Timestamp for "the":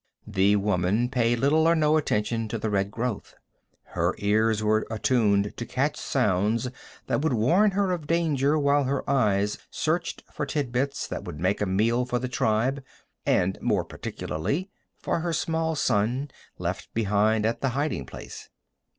0.25-0.55, 2.57-2.71, 12.17-12.27, 17.61-17.69